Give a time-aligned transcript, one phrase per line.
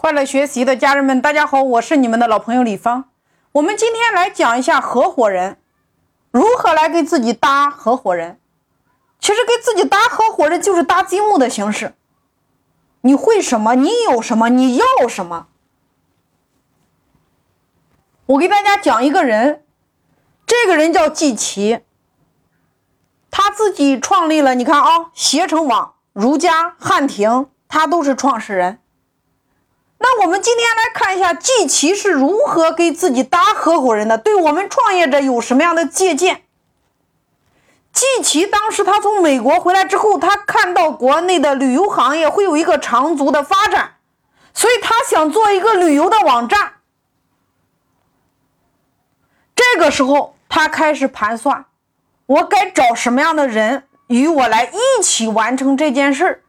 [0.00, 3.10] 快乐学习的家人们，大家好，我是你们的老朋友李芳。
[3.52, 5.58] 我们今天来讲一下合伙人
[6.30, 8.40] 如何来给自己搭合伙人。
[9.18, 11.92] 其实给自己搭合伙人就是搭积木的形式。
[13.02, 13.74] 你会什么？
[13.74, 14.48] 你有什么？
[14.48, 15.48] 你要什么？
[18.24, 19.66] 我给大家讲一个人，
[20.46, 21.80] 这个人叫季琦，
[23.30, 24.54] 他自己创立了。
[24.54, 28.78] 你看啊，携程网、如家、汉庭，他都是创始人。
[30.02, 36.42] 那我们今天来看一下季琦是如何给自己搭合伙人的，对我们创业者有什么样的借鉴？
[37.92, 43.96] 季琦当时他从美国回来之后，他看到国内的旅游行业会有一个长足的发展，
[44.54, 46.76] 所以他想做一个旅游的网站。
[49.54, 51.66] 这个时候，他开始盘算，
[52.24, 56.42] 我该找什么样的人与我来一起完成这件事儿。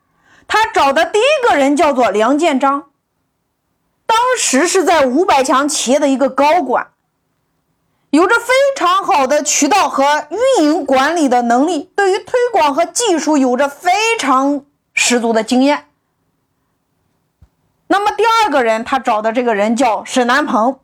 [0.48, 2.91] 他找的第一个人叫做梁建章。
[4.12, 6.92] 当时是在五百强企业的一个高管，
[8.10, 15.86] 有着非常好的渠道和运营管理的能力，对于推广和技术有着非常十足的经验。
[17.88, 20.82] 那么第二个人，他找的这个人叫沈南鹏，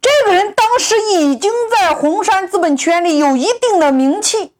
[0.00, 4.52] 这个人当时已经在红杉资本圈里有一定的名气，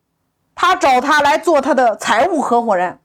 [0.57, 2.99] 他找他来做他的财务合伙人，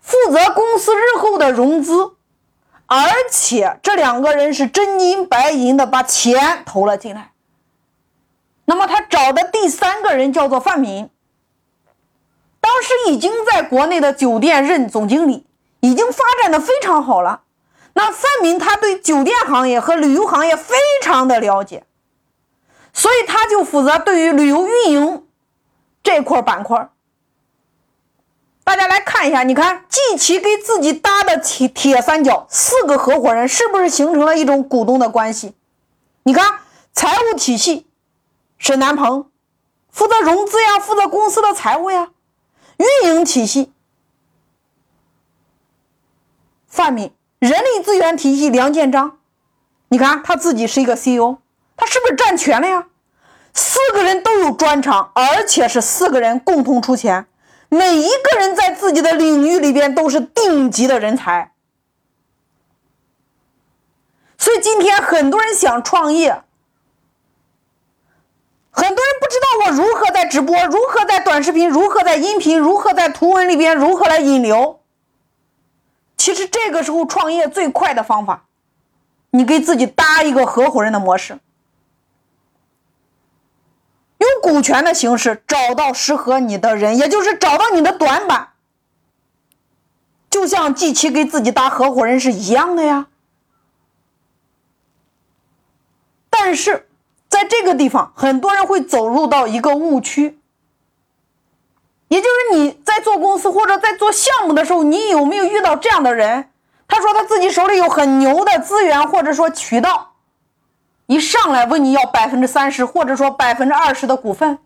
[0.00, 2.14] 负责公司日后的融资。
[2.94, 7.32] 而且这两个人是真金白银的把钱投了进来。
[8.66, 11.08] 那么他找的第三个人叫做范敏，
[12.60, 15.46] 当时已经在国内的酒店任总经理，
[15.80, 17.44] 已经发展的非常好了。
[17.94, 21.84] 那范明他对酒店行业和旅游行业非常的了解，
[22.92, 25.26] 所以他就负责对于旅游运营
[26.02, 26.90] 这块板块。
[29.22, 35.54] 看一下，你看季琦给自己搭的铁铁三角，四个合伙人是不是形成了一种股东的关系？
[36.24, 36.58] 你看
[36.92, 37.86] 财务体系，
[38.58, 39.30] 沈南鹏
[39.92, 42.08] 负责融资呀，负责公司的财务呀；
[42.78, 43.70] 运营体系，
[46.66, 49.18] 范敏；人力资源体系，梁建章。
[49.90, 51.36] 你看他自己是一个 CEO，
[51.76, 52.88] 他是不是占全了呀？
[53.54, 57.28] 四个人都有专长，而且是四个人共同出钱。
[57.72, 61.52] 每一个人在自己的领域里边都是顶级的人才，
[64.36, 66.42] 所以今天很多人想创业，
[68.70, 74.80] 很多人不知道我如何在直播，如何在短视频，如何在音频，如何在图文里边如何来引流。
[76.18, 78.44] 其实这个时候创业最快的方法，
[79.30, 81.38] 你给自己搭一个合伙人的模式。
[84.42, 88.48] 股权的形式找到适合你的人，也就是找到你的短板，
[90.28, 93.06] 就像季琦给自己搭合伙人是一样的呀。
[96.28, 96.88] 但是
[97.28, 100.40] 在这个地方，很多人会走入到一个误区，
[102.08, 106.50] 也就是你在做公司或者在做项目的时候，你有没有遇到这样的人？
[106.88, 110.11] 他说他自己手里有很牛的资源，或者说渠道。
[111.06, 114.58] 一上来问你要百分之三十，或者说百分之二十的股份，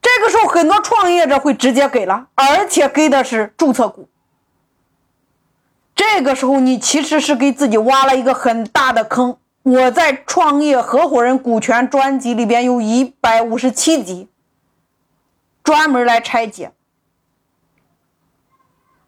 [0.00, 4.08] 这个时候很多创业者会直接给了，而且给的是注册股。
[5.94, 9.36] 这个时候你其实是给自己挖了一个很大的坑。
[9.62, 14.28] 我在创业合伙人股权专辑里边有一百五十七集，
[15.62, 16.72] 专门来拆解。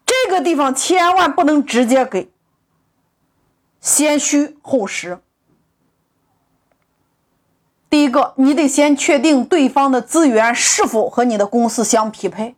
[0.05, 2.29] 这个地方千万不能直接给。
[3.85, 5.19] 先虚后实。
[7.87, 12.55] 第一个，你得先确定对方的资源是否和你的公司相匹配，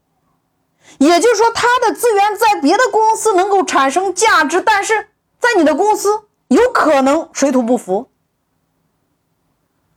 [0.99, 8.09] 也就是说，他的资源在别的公司能够产生价值，但是在你的公司有可能水土不服，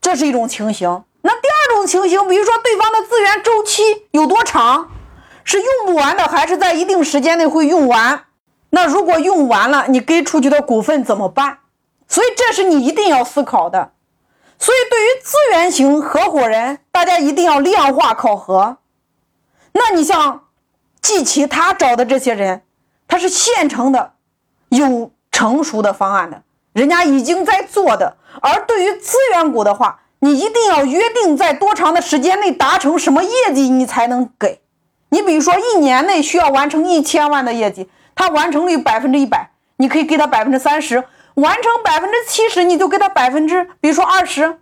[0.00, 1.04] 这是一种情形。
[1.22, 4.90] 那第二种情形，比如说对方的资源周期有多长，
[5.44, 8.24] 是用不完的，还是在一定时间内会用完？
[8.70, 11.58] 那如果用完了，你给出去的股份怎么办？
[12.08, 13.92] 所以这是你一定要思考的。
[14.58, 18.78] 所以对于资源型合伙人，大家一定要量化考核。
[19.72, 20.44] 那你像
[21.00, 22.62] 季琦他找的这些人，
[23.08, 24.12] 他是现成的，
[24.68, 26.42] 有成熟的方案的，
[26.72, 28.16] 人家已经在做的。
[28.42, 34.60] 而对于资源股的话，你一定要约定在多长的时间内达成什么业绩，你才能给。
[35.08, 37.88] 你比如说一年内需要完成一千万的业绩。
[38.20, 41.00] 他完成率百分之一百，你可以给他百分之三十；
[41.36, 44.58] 完成百分之七十，你就给他百分之，比如说二十。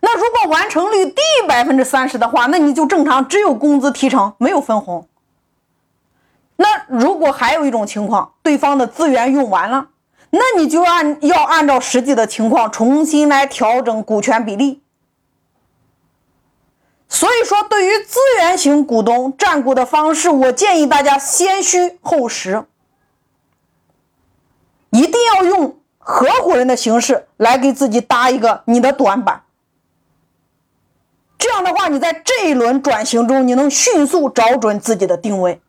[0.00, 5.06] 那如果完成率低于百分之三十的话，那你就正常只有工资提成，没有分红。
[6.56, 9.86] 那如果还有一种情况，对方的资源用完了，
[10.30, 14.81] 那你就按要按照实际的情况重新来调整股权比例。
[17.42, 22.64] 所以说，对于资源型股东占股的方式，我建议大家先虚后实，
[24.90, 29.42] 一定要用合伙人的形式来给自己搭一个你的短板。
[31.36, 35.60] 这样的话，你在这一轮转型中，你能迅速找准自己的定位。